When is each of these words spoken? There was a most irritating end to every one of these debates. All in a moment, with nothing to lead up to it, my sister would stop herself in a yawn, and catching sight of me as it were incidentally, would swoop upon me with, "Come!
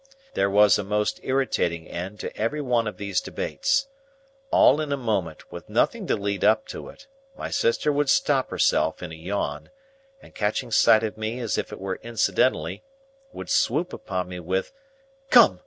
There 0.33 0.49
was 0.49 0.79
a 0.79 0.83
most 0.83 1.19
irritating 1.21 1.87
end 1.87 2.19
to 2.21 2.35
every 2.35 2.59
one 2.59 2.87
of 2.87 2.97
these 2.97 3.21
debates. 3.21 3.87
All 4.49 4.81
in 4.81 4.91
a 4.91 4.97
moment, 4.97 5.51
with 5.51 5.69
nothing 5.69 6.07
to 6.07 6.15
lead 6.15 6.43
up 6.43 6.65
to 6.69 6.89
it, 6.89 7.05
my 7.37 7.51
sister 7.51 7.91
would 7.91 8.09
stop 8.09 8.49
herself 8.49 9.03
in 9.03 9.11
a 9.11 9.15
yawn, 9.15 9.69
and 10.19 10.33
catching 10.33 10.71
sight 10.71 11.03
of 11.03 11.19
me 11.19 11.39
as 11.39 11.55
it 11.59 11.71
were 11.79 11.99
incidentally, 12.01 12.81
would 13.31 13.51
swoop 13.51 13.93
upon 13.93 14.27
me 14.27 14.39
with, 14.39 14.71
"Come! 15.29 15.59